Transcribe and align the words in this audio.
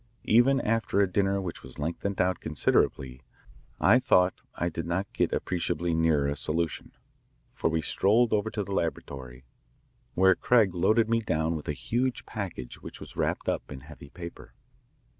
Even 0.25 0.59
after 0.61 0.99
a 0.99 1.07
dinner 1.07 1.39
which 1.39 1.61
was 1.61 1.77
lengthened 1.77 2.19
out 2.19 2.39
considerably, 2.39 3.21
I 3.79 3.99
thought, 3.99 4.41
I 4.55 4.67
did 4.67 4.87
not 4.87 5.13
get 5.13 5.31
appreciably 5.31 5.93
nearer 5.93 6.25
a 6.27 6.35
solution, 6.35 6.93
for 7.53 7.69
we 7.69 7.83
strolled 7.83 8.33
over 8.33 8.49
to 8.49 8.63
the 8.63 8.71
laboratory, 8.73 9.45
where 10.15 10.33
Craig 10.33 10.73
loaded 10.73 11.07
me 11.07 11.21
down 11.21 11.55
with 11.55 11.67
a 11.67 11.73
huge 11.73 12.25
package 12.25 12.81
which 12.81 12.99
was 12.99 13.15
wrapped 13.15 13.47
up 13.47 13.71
in 13.71 13.81
heavy 13.81 14.09
paper. 14.09 14.55